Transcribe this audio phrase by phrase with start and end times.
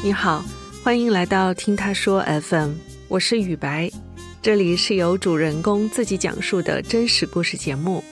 [0.00, 0.44] 你好，
[0.84, 2.70] 欢迎来到听他说 FM，
[3.08, 3.90] 我是雨白，
[4.40, 8.04] 这里是由主人公自己讲述的真实故事节目。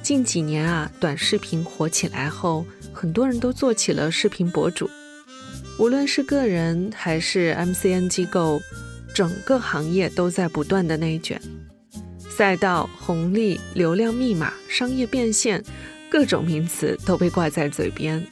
[0.00, 4.88] 近几年啊，短视频火起来后，很多人都做起了视频博主，
[5.76, 8.62] 无论是个人还是 MCN 机构，
[9.12, 11.40] 整个行业都在不断的内卷，
[12.30, 15.60] 赛道、红利、流量密码、商业变现，
[16.08, 18.24] 各种名词都被挂在嘴边。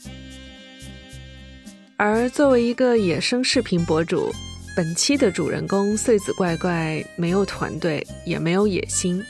[2.06, 4.30] 而作为一个野生视频博主，
[4.76, 9.24] 本期的主人公穗子怪怪没有团队，也没有野心。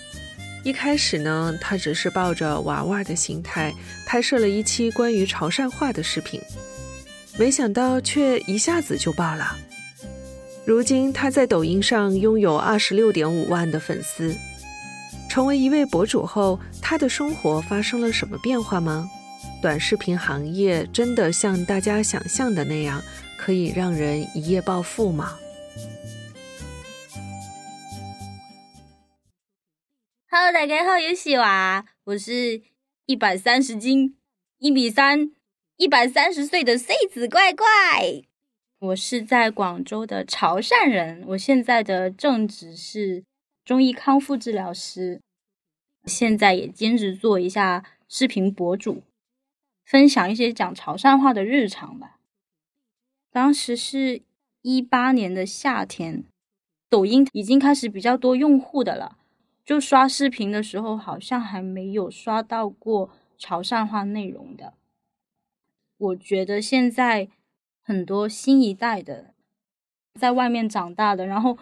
[0.64, 3.72] 一开始呢，他只是抱着玩玩的心态
[4.04, 6.40] 拍摄了一期关于潮汕话的视频，
[7.38, 9.56] 没想到却一下子就爆了。
[10.64, 14.34] 如今他在抖音上拥有二十六点五万的粉丝。
[15.30, 19.08] 成为一位博主后，他的生活发生了什么变化吗？
[19.64, 23.02] 短视频行业真的像大家想象的那样，
[23.38, 25.38] 可以让人一夜暴富吗
[30.28, 32.60] ？Hello，大家好，我是娃，我是
[33.06, 34.18] 一百三十斤，
[34.58, 35.30] 一米三，
[35.78, 37.66] 一百三十岁的穗子怪怪。
[38.80, 43.24] 我是在广州的潮汕人，我现在的正职是
[43.64, 45.22] 中医康复治疗师，
[46.04, 49.02] 现在也兼职做一下视频博主。
[49.84, 52.18] 分享一些讲潮汕话的日常吧。
[53.30, 54.22] 当时是
[54.62, 56.24] 一八年的夏天，
[56.88, 59.18] 抖音已经开始比较多用户的了。
[59.64, 64.74] 就刷视频的时候，好像还没有刷到过潮汕话内容的。
[65.96, 67.28] 我觉得现在
[67.82, 69.34] 很多新一代的
[70.18, 71.58] 在外面长大的，然后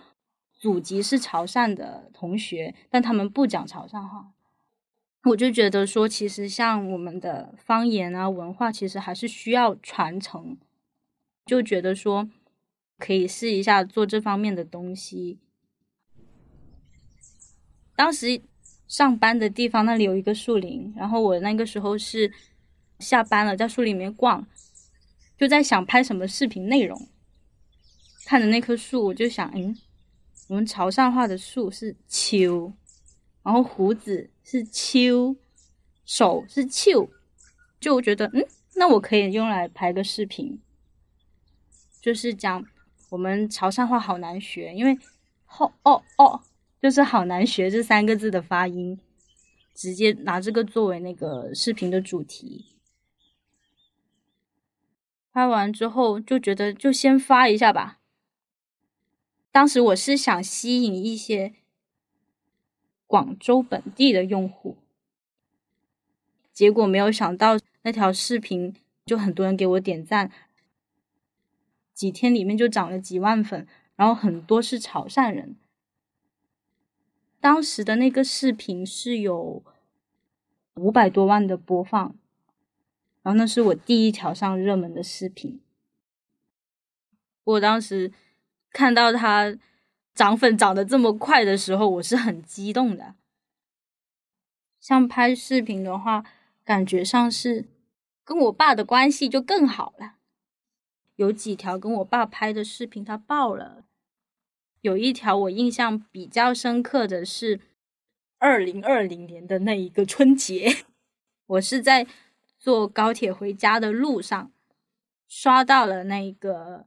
[0.52, 4.32] 祖籍是潮汕的同学，但他们不讲潮汕话。
[5.24, 10.58] 我就觉得说，其实像我们的方言啊、文化，其实还是需要传承。
[11.46, 12.28] 就觉得说，
[12.98, 15.38] 可以试一下做这方面的东西。
[17.94, 18.42] 当时
[18.88, 22.32] 上班的地方那里有一个树林，然后我那个时候是
[22.98, 24.44] 下班了，在树林里面逛，
[25.38, 27.08] 就在想拍什么视频内容。
[28.24, 29.76] 看着那棵树，我就想，嗯，
[30.48, 32.72] 我们潮汕话的树是秋。
[33.42, 35.36] 然后胡子是秋，
[36.04, 37.08] 手是秋，
[37.80, 40.60] 就我觉得嗯，那我可以用来拍个视频，
[42.00, 42.66] 就是讲
[43.10, 44.98] 我们潮汕话好难学，因为
[45.58, 46.42] 哦哦哦，
[46.80, 48.98] 就是好难学这三个字的发音，
[49.74, 52.66] 直接拿这个作为那个视频的主题。
[55.32, 58.00] 拍完之后就觉得就先发一下吧。
[59.50, 61.54] 当时我是想吸引一些。
[63.12, 64.78] 广州本地的用户，
[66.50, 68.74] 结果没有想到那条视频
[69.04, 70.32] 就很多人给我点赞，
[71.92, 75.56] 几天里面就涨了几万粉，然后很多是潮汕人。
[77.38, 79.62] 当时的那个视频是有
[80.76, 82.16] 五百多万的播放，
[83.22, 85.60] 然后那是我第一条上热门的视频。
[87.44, 88.10] 我当时
[88.70, 89.58] 看到他。
[90.14, 93.14] 涨粉涨得这么快的时候，我是很激动的。
[94.78, 96.24] 像拍视频的话，
[96.64, 97.66] 感觉上是
[98.24, 100.16] 跟我爸的关系就更好了。
[101.16, 103.84] 有几条跟我爸拍的视频，他爆了。
[104.80, 107.60] 有一条我印象比较深刻的是
[108.38, 110.84] 二零二零年的那一个春节，
[111.46, 112.06] 我是在
[112.58, 114.50] 坐高铁回家的路上
[115.28, 116.86] 刷到了那个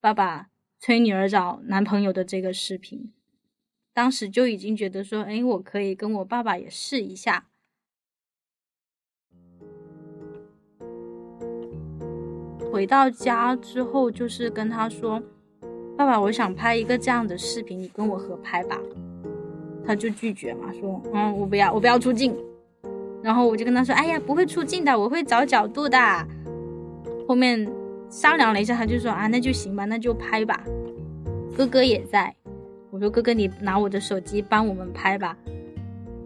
[0.00, 0.50] 爸爸。
[0.82, 3.12] 催女儿找男朋友的这个视频，
[3.92, 7.48] 当时就已经觉得说，哎，我可以跟我爸爸也试一下。
[12.72, 15.22] 回到家之后，就是跟他说
[15.98, 18.80] ：“爸爸，我想拍一个这样的视频，你跟我合拍吧。”
[19.84, 22.34] 他就拒绝嘛，说：“嗯，我不要，我不要出镜。”
[23.22, 25.98] 然后我就跟他说：“哎呀，不会出镜的，我会找角度的。”
[27.28, 27.79] 后面。
[28.10, 30.62] 商量了一下，他就说啊，那就行吧，那就拍吧。
[31.56, 32.34] 哥哥也在，
[32.90, 35.36] 我说哥哥，你拿我的手机帮我们拍吧。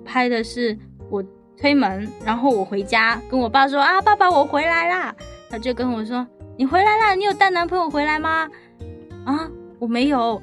[0.05, 0.77] 拍的是
[1.11, 1.23] 我
[1.57, 5.15] 推门，然后我回家跟我爸说啊，爸爸我回来啦。
[5.51, 6.27] 他就跟我说
[6.57, 8.49] 你回来啦，你有带男朋友回来吗？
[9.25, 9.49] 啊，
[9.79, 10.43] 我没有。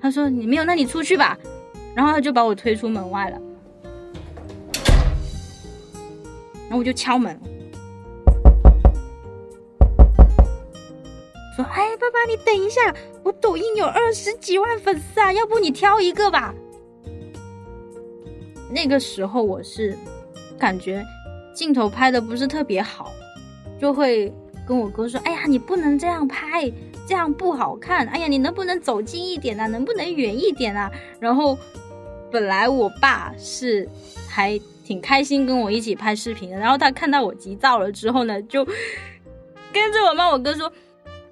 [0.00, 1.36] 他说你没有，那你出去吧。
[1.94, 3.40] 然后他就把我推出门外了，
[6.62, 7.38] 然后我就敲门。
[11.58, 12.94] 说：“哎，爸爸，你等一下，
[13.24, 16.54] 我抖音有二十几万粉丝啊，要不你挑一个吧。”
[18.70, 19.98] 那个时候我是
[20.58, 21.04] 感觉
[21.52, 23.12] 镜头拍的不是特别好，
[23.80, 24.32] 就会
[24.66, 26.70] 跟我哥说：“哎呀，你不能这样拍，
[27.08, 28.06] 这样不好看。
[28.06, 29.66] 哎呀，你能不能走近一点啊？
[29.66, 30.88] 能不能远一点啊？
[31.18, 31.58] 然后
[32.30, 33.88] 本来我爸是
[34.28, 38.64] 还挺开心跟我一起拍视频的，然后他看到我急躁了之后呢，就
[39.72, 40.70] 跟着我骂我哥说：“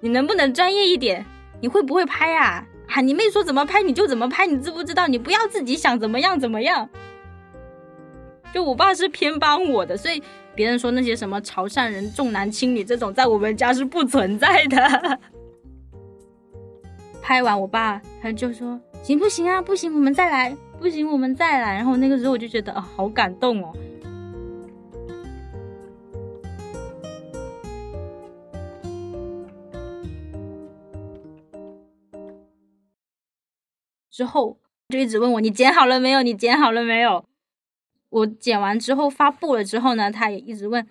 [0.06, 1.26] 你能不能专业一点？
[1.60, 2.64] 你会不会拍啊？
[2.86, 5.08] 啊，你妹说怎么拍你就怎么拍，你知不知道？
[5.08, 6.88] 你不要自己想怎么样怎么样。”
[8.54, 10.22] 就我爸是偏帮我的，所以
[10.54, 15.18] 别人说那些什么潮汕人重男轻女这种，在我们家是不存在的。
[17.20, 19.60] 拍完，我爸他就说：“行不行啊？
[19.60, 23.74] 不行，我们再来；不行，我们再来。”然后那个时候我就觉得啊，好感动哦。
[34.16, 34.58] 之后
[34.88, 36.22] 就一直问我：“你剪好了没有？
[36.22, 37.26] 你剪好了没有？”
[38.08, 40.88] 我剪完之后发布了之后呢，他也一直问：“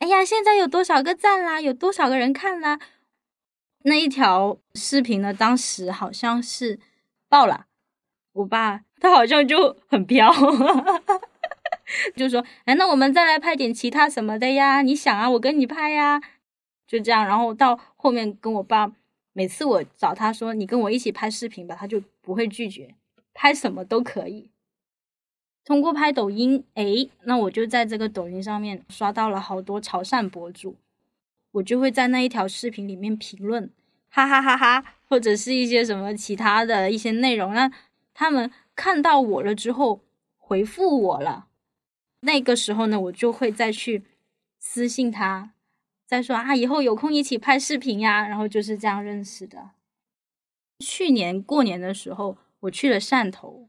[0.00, 1.58] 哎呀，现在有多少个赞啦？
[1.58, 2.78] 有多少个人看啦？”
[3.84, 6.78] 那一条视频呢，当时好像是
[7.30, 7.64] 爆了。
[8.34, 10.30] 我爸他好像就很飘，
[12.14, 14.82] 就说：“哎，那我们再来拍点其他什么的呀？
[14.82, 16.20] 你想啊，我跟你拍呀。”
[16.86, 18.92] 就这样，然后到后面跟我爸，
[19.32, 22.94] 每次我找他说：“你跟我一起拍视频吧。”他就不会拒绝，
[23.32, 24.50] 拍什么都可以。
[25.64, 30.76] 通过拍抖音，哎，那我就在这个抖音上面刷到了好多潮汕博主，
[31.52, 33.70] 我就会在那一条视频里面评论，
[34.08, 37.54] 哈哈哈哈，或者是一些什么其他的一些内容。
[37.54, 37.70] 那
[38.14, 40.00] 他们看到我了之后
[40.38, 41.46] 回复我了，
[42.20, 44.02] 那个时候呢，我就会再去
[44.58, 45.52] 私信他，
[46.10, 49.70] 再说啊，以后有空一起拍视频呀，然后就是这样认识的。
[50.80, 53.68] 去年过年的时候，我去了汕头。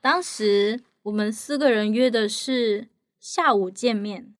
[0.00, 2.88] 当时我们四个人约的是
[3.18, 4.36] 下午见面，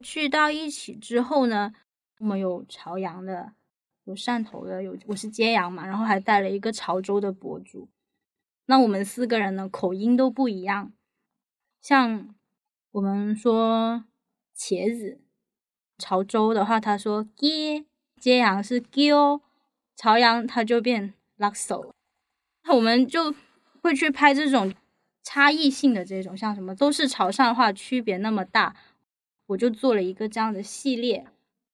[0.00, 1.72] 去到一起之后呢，
[2.18, 3.52] 我们有潮阳的，
[4.02, 7.88] 有汕头的，有我是揭阳嘛，然后还带了一个潮州的博主。
[8.66, 10.92] 那我们四个人呢，口音都不一样。
[11.80, 12.34] 像
[12.90, 14.04] 我们说
[14.56, 15.20] 茄子，
[15.98, 17.84] 潮州的话他说揭，
[18.20, 19.10] 揭阳是 g
[19.96, 21.92] 潮阳他就变 luxo。
[22.72, 23.34] 我们就
[23.82, 24.74] 会去拍这种。
[25.26, 28.76] 差异性的这种，像什么都是潮汕话，区别那么大，
[29.46, 31.26] 我就做了一个这样的系列，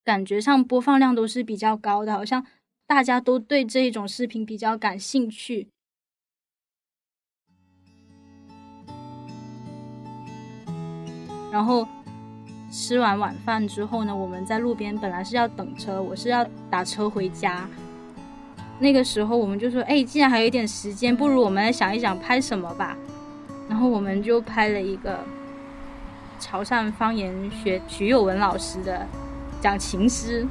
[0.04, 2.46] 感觉上播放量都是比较高的，好像
[2.86, 5.66] 大家都对这种视频比较感兴趣。
[11.50, 11.88] 然后
[12.70, 17.68] 吃完晚饭之后呢，我们在路边本来是要等车，我是要打车回家。
[18.78, 22.96] 那个时候我们就说，哎，既然还有一点时间，不如我们来想一想拍什么吧。
[23.68, 25.18] 然后我们就拍了一个
[26.38, 29.06] 潮汕方言学徐有文老师的
[29.60, 30.46] 讲情诗。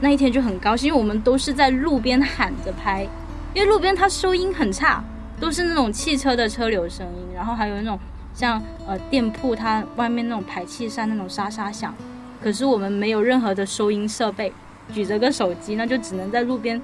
[0.00, 3.06] 那一天就很高兴，因为我们都是在路边喊着拍，
[3.54, 5.04] 因为路边它收音很差，
[5.38, 7.98] 都是那种汽车的车流声音，然后还有那种
[8.34, 11.94] 像呃店铺它外面那种排气扇那种沙沙响。
[12.42, 14.52] 可是我们没有任何的收音设备，
[14.92, 16.80] 举着个手机，那就只能在路边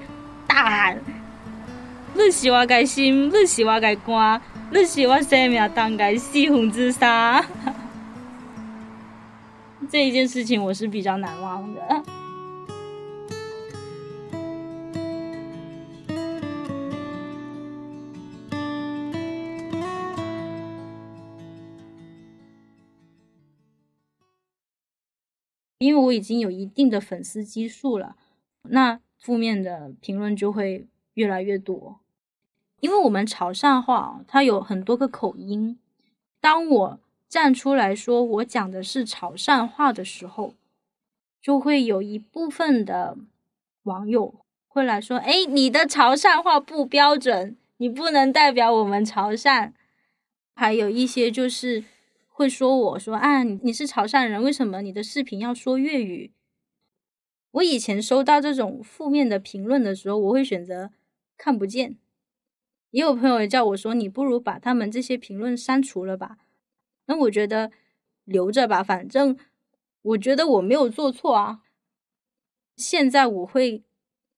[0.47, 0.97] 大喊
[2.15, 4.39] ：“你是我的心，你是我的歌。”
[4.71, 7.43] 你喜欢生命当该死魂之沙，
[9.89, 11.81] 这一件事情我是比较难忘的，
[25.79, 28.15] 因为我已经有一定的粉丝基数了，
[28.63, 31.99] 那负面的评论就会越来越多。
[32.81, 35.79] 因为我们潮汕话，它有很多个口音。
[36.41, 40.53] 当我站出来说我讲的是潮汕话的时候，
[41.41, 43.17] 就会有一部分的
[43.83, 44.35] 网友
[44.67, 49.71] 会来说：“哎，你的潮汕话不标准，你不能代表我们潮汕。”
[50.55, 51.85] 还有一些就是
[52.39, 56.31] 会说我说：“啊，你是潮汕人，为什么你的视频要说粤语？”
[57.51, 60.89] 我以前收到这种负面的评论的时候，我会选择
[61.37, 61.97] 看不见。
[62.91, 66.37] 也有朋友叫我说：“你不如把他们这些评论删除了吧。”
[67.07, 67.73] 那我觉得
[68.23, 69.37] 留着吧，反正
[70.01, 71.63] 我觉得我没有做错啊。
[72.77, 73.83] 现在我会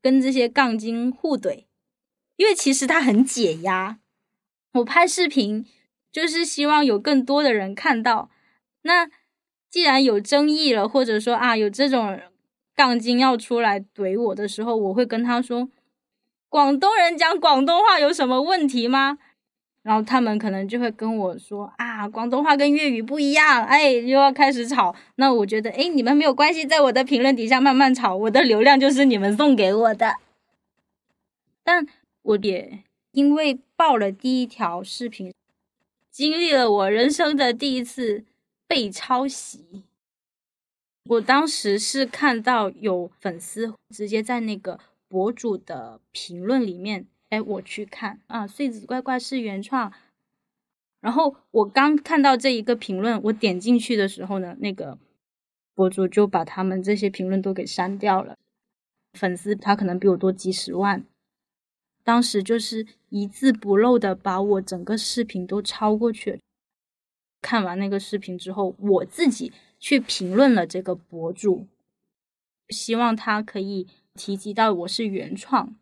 [0.01, 1.65] 跟这些杠精互怼，
[2.37, 3.99] 因为其实他很解压。
[4.73, 5.67] 我拍视频
[6.11, 8.29] 就是希望有更多的人看到。
[8.83, 9.09] 那
[9.69, 12.19] 既然有争议了，或者说啊有这种
[12.75, 15.69] 杠精要出来怼我的时候，我会跟他说。
[16.49, 19.17] 广东人讲广东话有什么问题吗？
[19.83, 24.93] 然后他们可能就会跟我说啊，广东话跟粤语不一样，哎，又要开始吵。
[25.15, 30.17] 那我觉得，哎，你们没有关系，在我的评论底下慢慢吵，我的流量就是你们送给我的。
[31.63, 31.87] 但
[32.23, 35.33] 我也因为爆了第一条视频，
[36.11, 38.25] 经历了我人生的第一次
[38.67, 39.83] 被抄袭。
[41.05, 47.07] 我当时是看到有粉丝直接在那个博主的评论里面。
[47.29, 49.93] 哎，我去看啊，穗子乖乖是原创。
[50.99, 54.99] 然后我刚看到这一个评论，我点进去的时候呢，那个
[55.73, 58.37] 博主就把他们这些评论都给删掉了。
[59.13, 61.05] 粉丝他可能比我多几十万，
[62.03, 66.39] 当时就是一字不漏的把我整个视频都抄过去。
[67.41, 71.67] 看完那个视频之后，我自己去评论了这个博主，
[72.69, 75.75] 希望他可以提及到我是原创。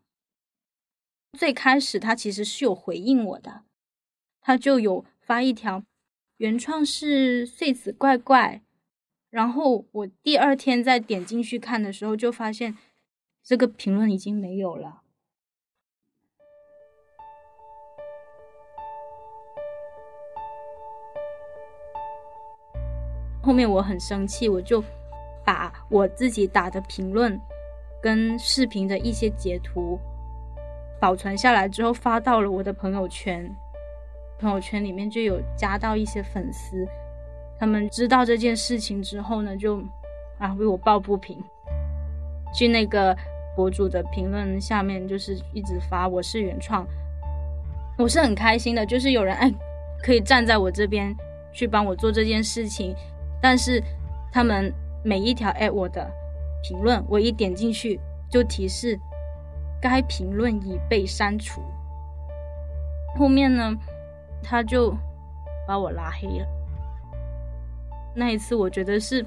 [1.37, 3.63] 最开始他其实是有回应我的，
[4.41, 5.83] 他就有发一条
[6.37, 8.63] 原创是穗子怪怪，
[9.29, 12.77] 然后我第二天再点进去看的时候，就发现
[13.43, 15.03] 这个评论已经没有了。
[23.41, 24.83] 后面我很生气，我就
[25.45, 27.39] 把我自己打的评论
[28.01, 29.99] 跟视频的一些截图。
[30.99, 33.49] 保存下来之后发到了我的朋友圈，
[34.37, 36.85] 朋友圈里面就有加到一些粉丝，
[37.57, 39.81] 他们知道这件事情之后呢，就
[40.37, 41.41] 啊为我抱不平，
[42.53, 43.15] 去那个
[43.55, 46.85] 博主的评论下面就是一直发我是原创，
[47.97, 49.49] 我是很开心的，就是有人哎
[50.03, 51.15] 可以站在我这边
[51.53, 52.93] 去帮我做这件事情，
[53.41, 53.83] 但是
[54.31, 56.09] 他们每一条哎我的
[56.63, 58.99] 评论，我一点进去就提示。
[59.81, 61.61] 该评论已被删除。
[63.17, 63.73] 后面呢，
[64.43, 64.93] 他就
[65.65, 66.45] 把我拉黑了。
[68.13, 69.25] 那一次，我觉得是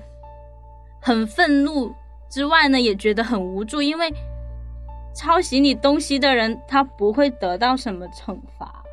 [1.00, 1.90] 很愤怒
[2.28, 4.12] 之外呢，也觉得很无助，因为
[5.14, 8.84] 抄袭你东西的人他不会得到什么惩罚。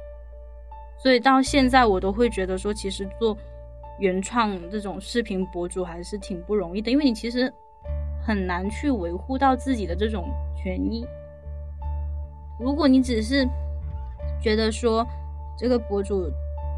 [0.97, 3.37] 所以到现在，我都会觉得说，其实做
[3.99, 7.53] 原创这种视频博主还是挺不容易的，因为你其实
[8.25, 11.05] 很难去维护到自己的这种权益。
[12.59, 13.47] 如果你只是
[14.41, 15.05] 觉得说
[15.57, 16.31] 这个博主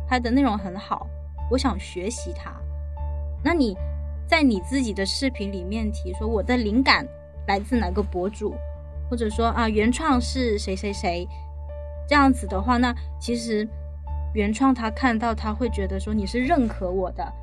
[0.07, 1.07] 拍的内容很好，
[1.49, 2.51] 我想学习他，
[3.43, 3.77] 那你
[4.27, 7.07] 在你自己的视频里面提说我的灵感
[7.47, 8.55] 来自哪个博主，
[9.09, 11.27] 或者说啊原创是谁谁谁，
[12.07, 13.67] 这样子的话，那其实
[14.33, 17.33] 原创他看到他会觉得说你是认可我的，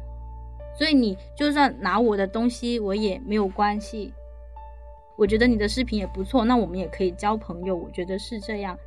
[0.77, 4.13] 所以你就算拿我的东西我也没有关系。
[5.17, 7.77] 我觉得你的视频也不错，那我们也可以交朋友。
[7.77, 8.79] 我觉得是这样。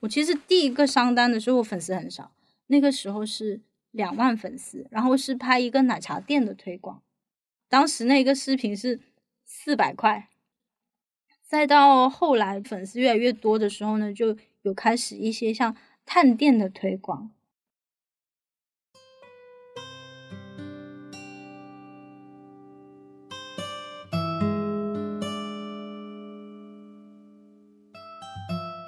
[0.00, 2.30] 我其实第一个上单的时候，我粉丝很少，
[2.68, 3.60] 那个时候是
[3.96, 7.02] 两万粉丝，然后是拍一个奶茶店的推广，
[7.66, 9.00] 当时那个视频是
[9.46, 10.28] 四百块。
[11.46, 15.74] 再到后来粉丝越来越多的时候呢，就有开始一些像
[16.04, 17.30] 探店的推广。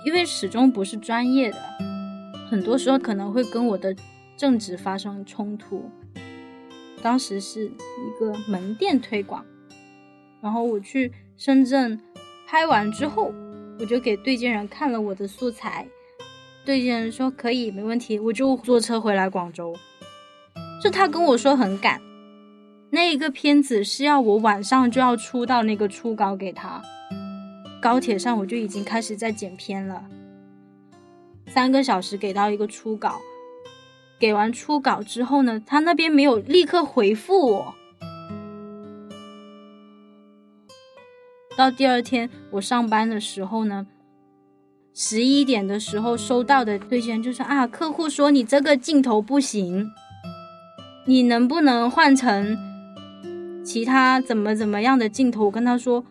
[0.05, 1.59] 因为始终不是专业的，
[2.50, 3.95] 很多时候可能会跟我的
[4.38, 5.90] 正值发生冲突。
[7.02, 9.45] 当时是一个门店推广，
[10.40, 12.00] 然后我去深圳。
[12.50, 13.30] 拍完之后，
[13.78, 15.87] 我就给对接人看了我的素材，
[16.64, 19.76] 对接人说可以，没问题，我就坐车回来广州。
[20.83, 22.00] 就他跟我说很赶，
[22.88, 26.80] 那一个片子是要我晚上就要出到那个初稿给他，
[27.83, 30.07] 高铁上我就已经开始在剪片了，
[31.49, 33.21] 三个小时给到一个初稿，
[34.19, 37.75] 给完初稿之后呢，他那边没有立刻回复我。
[41.57, 43.87] 到第二天我上班的时候呢，
[44.95, 49.91] 十一点的时候收到的对接就是啊，客户说你这个镜头不行，
[51.07, 52.57] 你能不能换成
[53.65, 55.47] 其他怎么怎么样的镜头？
[55.47, 56.05] 我跟他说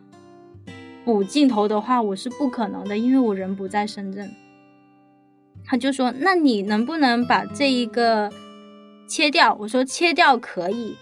[1.05, 4.29] 补镜头的话我是不可能的，因为我人不在深圳。
[5.67, 8.31] 他就说那你能不能把这一个
[9.05, 9.55] 切掉？
[9.59, 10.95] 我说切掉可以。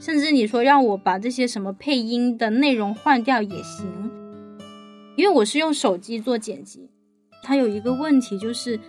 [0.00, 4.10] 甚至你说让我把这些什么配音的内容换掉也行，
[5.14, 6.88] 因为我是用手机做剪辑。
[7.42, 8.80] 它有一个问题就是，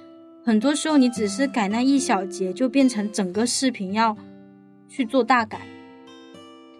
[0.46, 4.16] 很多时候你只是改那一小节，就变成整个视频要
[4.88, 5.68] 去做大改。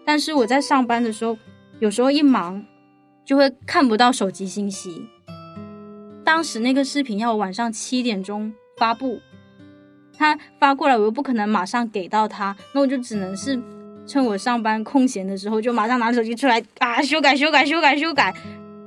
[0.06, 1.36] 但是我在上班的时候，
[1.78, 2.64] 有时候一忙
[3.26, 5.06] 就会看不到手机信息。
[6.24, 9.20] 当时那个视频要晚上七点钟发布，
[10.16, 13.60] 他发过来我又不可能马上给到他，那我就只能是
[14.06, 18.32] 趁我上班空闲的时候，就马上拿手机出来啊修改修改修改修改，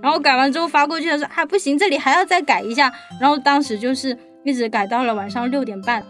[0.02, 6.06] 然后改完之后发过去的时候啊不行，这里还要再改一下，然后当时就是一直改到了晚上六点半。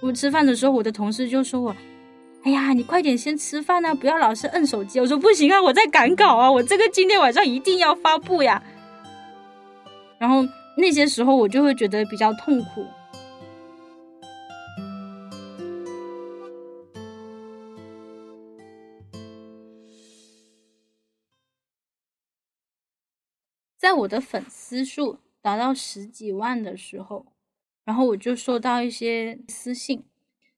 [0.00, 1.74] 我吃饭的时候，我的同事就说我。
[2.44, 5.00] 哎呀，你快点先吃饭啊，不要老是摁手机。
[5.00, 8.62] 我说不行啊，我在赶稿啊，我这个今天晚上一定要发布呀。
[10.18, 10.46] 然后
[10.76, 12.86] 那些时候我就会觉得比较痛苦。
[23.76, 27.26] 在我的粉丝数达到十几万的时候，
[27.84, 30.04] 然后我就收到一些私信，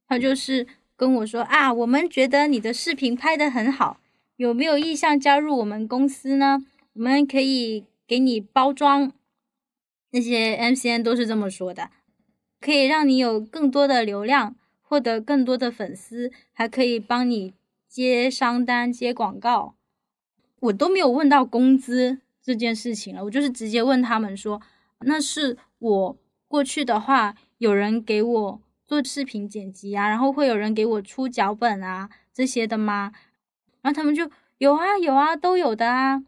[0.07, 0.67] 他就是。
[1.00, 4.02] 跟我说啊，我们觉得你的视频拍的很好，
[4.37, 6.62] 有没有意向加入我们公司呢？
[6.93, 9.11] 我们可以给你包装，
[10.11, 11.90] 那些 MCN 都是这么说的，
[12.61, 17.55] 可以让你有更多的流量，获得更多的粉丝，还可以帮你
[17.88, 19.75] 接商单、接广告。
[20.61, 24.61] 我都没有问到工资这件事情了，我就是直接问他们说，
[25.00, 28.61] 那是我过去的话，有人给我。
[28.90, 33.12] 做视频剪辑啊，然后会有人给我出脚本啊这些的吗？
[33.83, 36.25] 然后他们就有啊有啊都有的啊。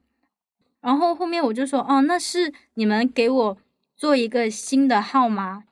[0.80, 3.58] 然后后面我就说哦，那是你们给我
[4.02, 5.62] 做一个新的号吗？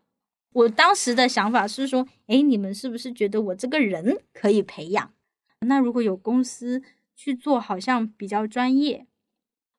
[0.53, 5.13] 我当时的想法是说，哎，你们是不是觉得我这个人可以培养？
[5.67, 6.81] 那如果有公司
[7.17, 9.09] 去做，好像比较专业。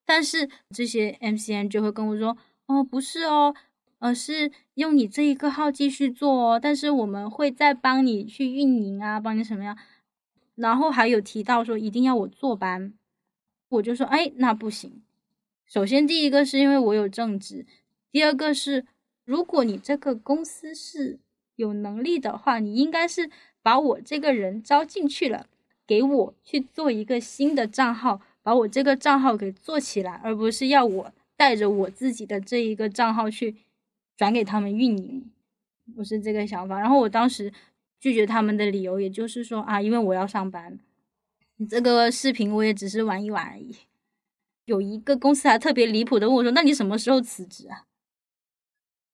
[0.06, 3.56] 但是这些 MCN 就会跟我说，哦，不是哦。
[4.00, 9.78] 呃是用你这一个号继续做哦，但是我们会再帮你去运营啊，帮你什么样？
[10.56, 12.94] 然后还有提到说一定要我坐班，
[13.70, 15.02] 我就说哎，那不行。
[15.66, 17.66] 首先第一个是因为我有正职，
[18.12, 18.86] 第二个是
[19.26, 21.20] 如果你这个公司是
[21.56, 23.30] 有能力的话，你应该是
[23.62, 25.48] 把我这个人招进去了，
[25.88, 33.56] 给我去做一个新的账号，把我这个账号给做起来，而不是要我带着我自己的这一个账号去。
[34.18, 35.32] 转给他们运营，
[35.96, 36.80] 我是这个想法。
[36.80, 37.52] 然后我当时
[38.00, 40.78] 拒绝他们的理由，也就是说啊，因为我要上班，
[41.58, 43.76] 你这个视频我也只是玩一玩而已。
[44.66, 47.88] 有一个公司还特别离谱的问我说：“那你什么时候辞职啊？”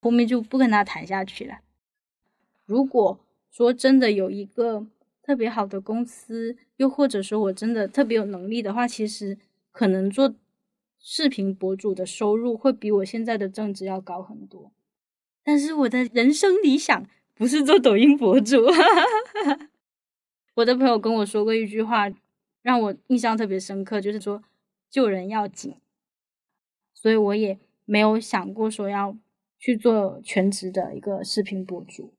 [0.08, 1.60] 后面就不跟他谈下去了。
[2.65, 3.20] 如果
[3.52, 4.88] 说真的有一个
[5.22, 9.38] 特别好的公司，又或者说我真的特别有能力的话，其实
[9.74, 10.34] 可能做
[10.98, 14.72] 视频博主的收入会比我现在的正职要高很多。
[15.43, 18.65] 但是我的人生理想不是做抖音博主。
[20.56, 22.10] 我的朋友跟我说过一句话，
[22.62, 24.41] 让我印象特别深刻，就是说
[24.89, 25.76] 救人要紧。
[26.93, 29.15] 所以我也没有想过说要
[29.60, 32.13] 去做全职的一个视频博主。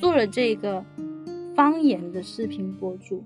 [0.00, 0.84] 做了这个
[1.54, 3.24] 方言的视频博主。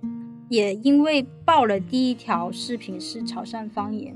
[0.48, 4.14] 也因为报了第一条视频是潮汕方言，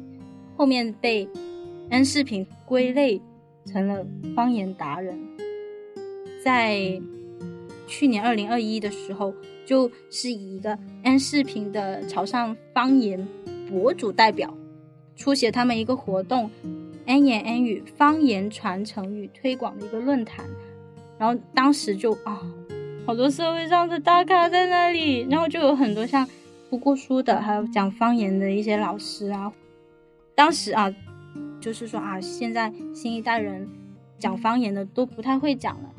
[0.55, 1.26] 后面被
[1.88, 3.22] N 视频归类
[3.64, 5.18] 成了方言达人。
[6.44, 7.00] 在
[7.87, 9.33] 去年二零二一的时候，
[9.64, 13.26] 就是以一个 N 视频的潮汕方言
[13.68, 14.52] 博主代表，
[15.16, 16.50] 出席他们一个活动
[17.05, 20.44] “N 言 N 语方言传承与推广”的一个论坛，
[21.18, 22.40] 然后当时就啊。
[23.07, 26.26] 好多社会上的大咖在那里，然后就有很多像
[26.68, 29.52] 读过书的，还有讲方言的一些老师啊。
[30.35, 30.92] 当时啊，
[31.61, 33.68] 就是说啊，现在新一代人
[34.18, 35.94] 讲方言的都不太会讲了，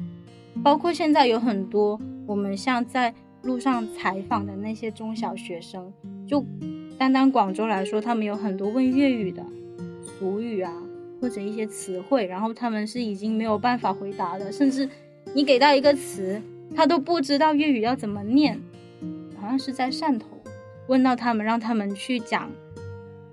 [0.61, 5.93] 包括现在有很多我们像在路上采访的那些中小学生，
[6.27, 6.45] 就
[6.97, 9.45] 单单广州来说，他们有很多问粤语的
[10.01, 10.73] 俗语啊，
[11.21, 14.89] 或者一些词汇，然后他们是已经没有办法回答了，甚至
[15.33, 16.41] 你给到一个词。
[16.75, 18.59] 他都不知道粤语要怎么念，
[19.39, 20.27] 好像是在汕头
[20.87, 22.51] 问到他们，让他们去讲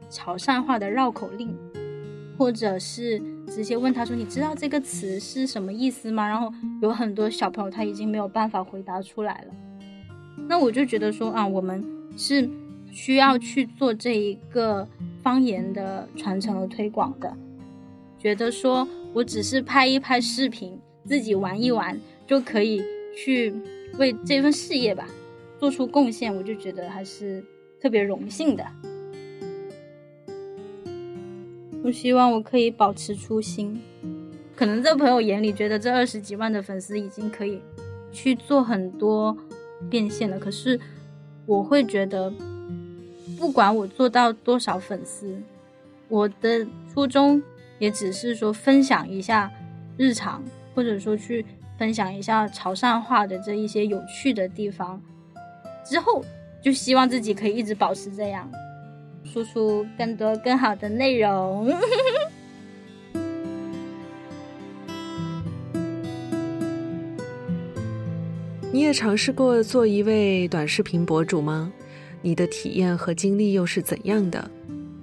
[0.08, 1.54] 潮汕话的绕口令，
[2.38, 6.50] 或者是直接问他说：“你知道这个词是什么意思吗？”然后
[6.80, 9.54] 有很多小朋友他已经没有办法回答出来了。
[10.48, 11.84] 那我就觉得说啊，我们
[12.16, 12.48] 是
[12.94, 14.88] 需要去做这一个
[15.22, 17.36] 方言的传承和推广的。
[18.18, 22.82] 觉得说我只是拍一拍视频，自己玩一玩就可以。
[23.16, 23.54] 去
[23.96, 25.06] 为这份事业吧
[25.56, 27.44] 做出贡献，我就觉得还是
[27.80, 28.66] 特别荣幸的。
[31.84, 33.80] 我希望我可以保持初心，
[34.56, 37.60] 可能在朋友眼里觉得这二十几万的粉丝已经可以
[38.10, 39.38] 去做很多
[39.88, 40.80] 变现了，可是
[41.46, 42.34] 我会觉得，
[43.38, 45.40] 不管我做到多少粉丝，
[46.08, 47.42] 我的初衷
[47.78, 49.50] 也只是说分享一下
[49.96, 50.42] 日常，
[50.74, 51.44] 或者说去
[51.78, 55.00] 分享一下潮汕话的这一些有趣的地方，
[55.84, 56.24] 之后
[56.62, 58.50] 就希望自己可以一直保持这样，
[59.24, 61.70] 输出更多更好的内容。
[68.72, 71.72] 你也尝试过做一位短视频博主吗？
[72.24, 74.50] 你的体验和经历又是怎样的？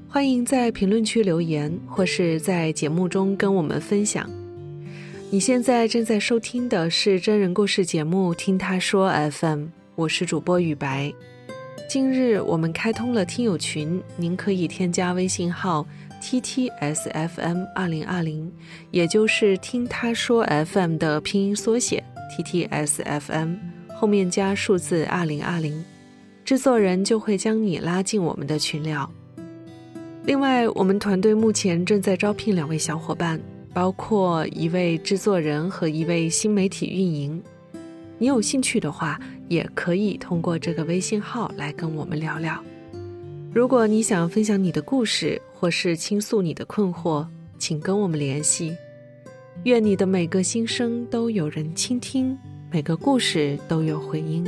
[0.10, 4.28] 欢迎在评论区留言，或是在节目中跟我们分享。
[5.30, 9.60] 你现在正在收听的是真人故事节目《听他说 FM》，
[9.94, 11.14] 我是主播雨白。
[11.88, 15.86] 近日我们开通了听友群，您可以添加微信号
[16.20, 18.52] ttsfm 二零二零，
[18.90, 22.04] 也就是听他说 FM 的拼音缩写。
[22.36, 23.58] T T S F M
[23.94, 25.86] 后面加数字二零二零，
[26.52, 29.10] 制作人就会将你拉进我们的群聊。
[30.26, 33.40] 另外，我们团队目前正在招聘两位小伙伴，
[33.74, 37.42] 包括一位制作人和一位新媒体运营。
[38.18, 42.62] 你有兴趣的话，也可以通过这个微信号来跟我们聊聊。
[43.54, 47.26] 如果你想分享你的故事，或是倾诉你的困惑，
[47.60, 48.76] 请跟我们联系。
[49.64, 52.38] 愿你的每个心声都有人倾听，
[52.70, 54.46] 每个故事都有回音。